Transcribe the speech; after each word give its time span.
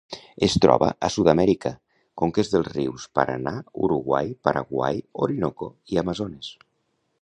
Es 0.45 0.53
troba 0.61 0.87
a 1.07 1.09
Sud-amèrica: 1.15 1.71
conques 2.23 2.51
dels 2.55 2.71
rius 2.77 3.07
Paranà, 3.19 3.55
Uruguai, 3.89 4.35
Paraguai, 4.49 5.01
Orinoco 5.27 5.75
i 5.95 6.05
Amazones. 6.07 6.55